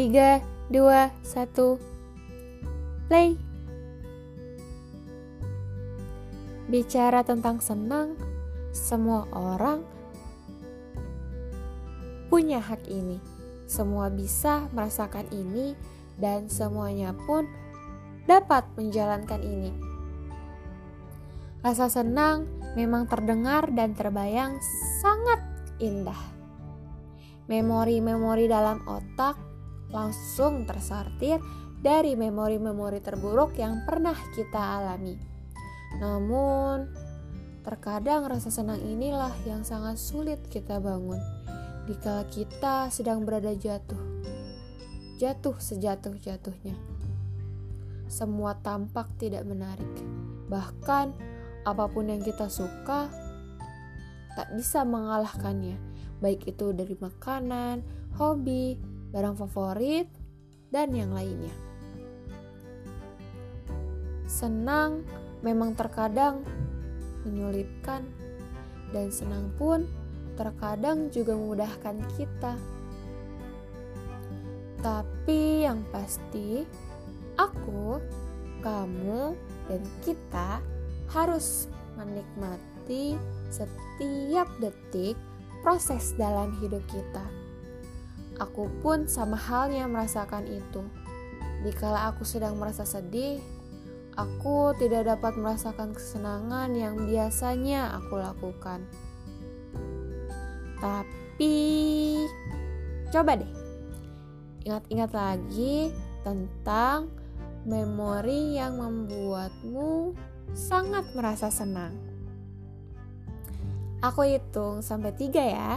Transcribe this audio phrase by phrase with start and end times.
[0.00, 1.76] 3, 2, 1
[3.04, 3.36] Play
[6.72, 8.16] Bicara tentang senang,
[8.72, 9.84] semua orang
[12.32, 13.20] punya hak ini.
[13.68, 15.76] Semua bisa merasakan ini
[16.16, 17.44] dan semuanya pun
[18.24, 19.76] dapat menjalankan ini.
[21.60, 24.56] Rasa senang memang terdengar dan terbayang
[25.04, 25.44] sangat
[25.76, 26.24] indah.
[27.52, 29.49] Memori-memori dalam otak
[29.90, 31.38] langsung tersortir
[31.80, 35.16] dari memori-memori terburuk yang pernah kita alami.
[35.98, 36.86] Namun,
[37.66, 41.20] terkadang rasa senang inilah yang sangat sulit kita bangun
[41.90, 43.98] dikala kita sedang berada jatuh.
[45.18, 46.78] Jatuh sejatuh-jatuhnya.
[48.06, 49.90] Semua tampak tidak menarik.
[50.46, 51.06] Bahkan
[51.66, 53.10] apa pun yang kita suka
[54.38, 55.76] tak bisa mengalahkannya,
[56.22, 57.82] baik itu dari makanan,
[58.16, 58.78] hobi,
[59.10, 60.06] barang favorit,
[60.70, 61.54] dan yang lainnya.
[64.30, 65.02] Senang
[65.42, 66.46] memang terkadang
[67.26, 68.06] menyulitkan,
[68.94, 69.84] dan senang pun
[70.38, 72.54] terkadang juga memudahkan kita.
[74.80, 76.64] Tapi yang pasti,
[77.36, 78.00] aku,
[78.64, 79.36] kamu,
[79.68, 80.64] dan kita
[81.12, 83.18] harus menikmati
[83.52, 85.18] setiap detik
[85.60, 87.39] proses dalam hidup kita.
[88.40, 90.80] Aku pun sama halnya merasakan itu.
[91.60, 93.44] Dikala aku sedang merasa sedih,
[94.16, 98.88] aku tidak dapat merasakan kesenangan yang biasanya aku lakukan.
[100.80, 101.56] Tapi
[103.12, 103.52] coba deh
[104.64, 105.92] ingat-ingat lagi
[106.24, 107.08] tentang
[107.64, 110.16] memori yang membuatmu
[110.56, 111.92] sangat merasa senang.
[114.00, 115.72] Aku hitung sampai tiga ya.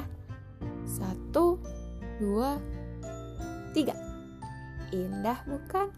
[0.88, 1.60] Satu,
[2.22, 2.62] dua,
[3.74, 3.96] tiga.
[4.94, 5.90] Indah bukan?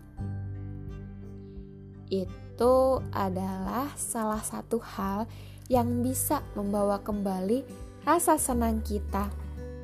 [2.07, 5.27] Itu adalah salah satu hal
[5.67, 7.65] yang bisa membawa kembali
[8.05, 9.27] rasa senang kita.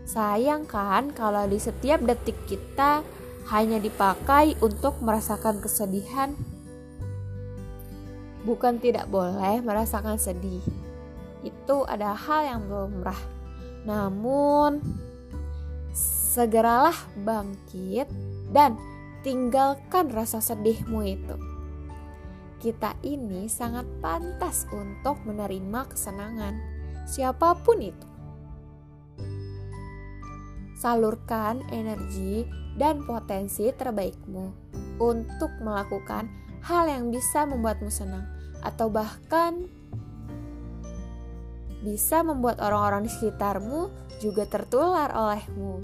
[0.06, 3.02] Sayang kan kalau di setiap detik kita
[3.50, 6.38] hanya dipakai untuk merasakan kesedihan.
[8.46, 10.62] Bukan tidak boleh merasakan sedih.
[11.42, 13.18] Itu ada hal yang lumrah.
[13.86, 14.82] Namun
[16.32, 16.96] segeralah
[17.28, 18.08] bangkit
[18.56, 18.80] dan
[19.20, 21.36] tinggalkan rasa sedihmu itu.
[22.64, 26.56] Kita ini sangat pantas untuk menerima kesenangan,
[27.04, 28.08] siapa pun itu
[30.82, 34.46] salurkan energi dan potensi terbaikmu
[34.98, 36.26] untuk melakukan
[36.66, 38.26] hal yang bisa membuatmu senang
[38.66, 39.70] atau bahkan
[41.86, 45.82] bisa membuat orang-orang di sekitarmu juga tertular olehmu.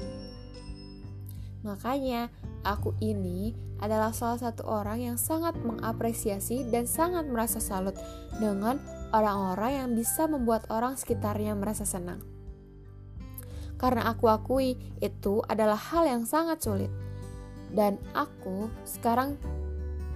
[1.68, 2.32] Makanya,
[2.64, 3.52] aku ini
[3.84, 7.94] adalah salah satu orang yang sangat mengapresiasi dan sangat merasa salut
[8.40, 8.80] dengan
[9.12, 12.24] orang-orang yang bisa membuat orang sekitarnya merasa senang
[13.78, 16.90] karena aku akui itu adalah hal yang sangat sulit.
[17.70, 19.38] Dan aku sekarang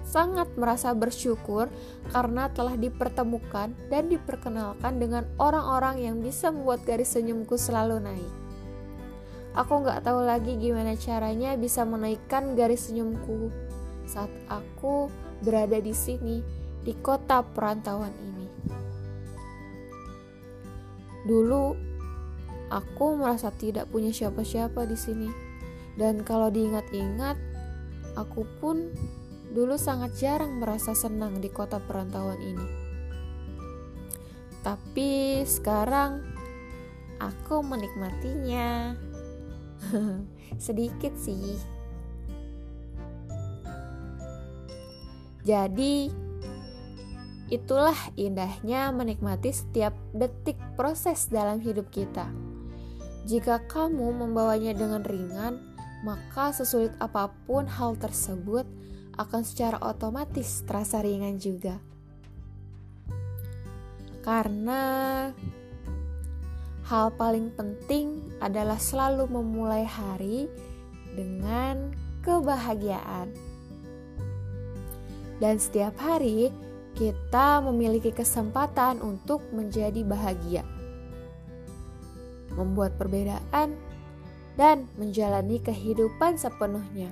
[0.01, 1.69] sangat merasa bersyukur
[2.09, 8.40] karena telah dipertemukan dan diperkenalkan dengan orang-orang yang bisa membuat garis senyumku selalu naik.
[9.51, 13.51] Aku nggak tahu lagi gimana caranya bisa menaikkan garis senyumku
[14.07, 15.11] saat aku
[15.43, 16.39] berada di sini,
[16.81, 18.47] di kota perantauan ini.
[21.27, 21.91] Dulu
[22.71, 25.27] Aku merasa tidak punya siapa-siapa di sini.
[25.99, 27.35] Dan kalau diingat-ingat,
[28.15, 28.95] aku pun
[29.51, 32.67] dulu sangat jarang merasa senang di kota perantauan ini.
[34.63, 36.23] Tapi sekarang
[37.19, 38.95] aku menikmatinya.
[40.65, 41.57] Sedikit sih.
[45.41, 46.13] Jadi,
[47.49, 52.29] itulah indahnya menikmati setiap detik proses dalam hidup kita.
[53.25, 55.61] Jika kamu membawanya dengan ringan,
[56.01, 58.65] maka sesulit apa pun hal tersebut
[59.17, 61.77] akan secara otomatis terasa ringan juga.
[64.21, 64.81] Karena
[66.91, 70.51] hal paling penting adalah selalu memulai hari
[71.15, 73.31] dengan kebahagiaan.
[75.39, 76.51] Dan setiap hari
[76.99, 80.67] kita memiliki kesempatan untuk menjadi bahagia
[82.55, 83.75] membuat perbedaan,
[84.59, 87.09] dan menjalani kehidupan sepenuhnya.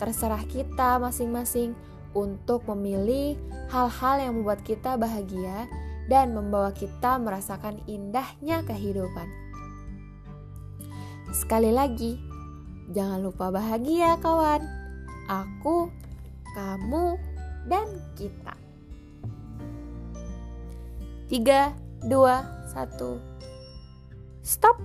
[0.00, 1.76] Terserah kita masing-masing
[2.16, 3.36] untuk memilih
[3.68, 5.68] hal-hal yang membuat kita bahagia
[6.10, 9.28] dan membawa kita merasakan indahnya kehidupan.
[11.34, 12.14] Sekali lagi,
[12.92, 14.60] Jangan lupa bahagia, kawan.
[15.24, 15.88] Aku,
[16.52, 17.16] kamu,
[17.64, 18.52] dan kita.
[21.32, 21.72] Tiga,
[22.04, 23.16] dua, satu.
[24.44, 24.76] Stop.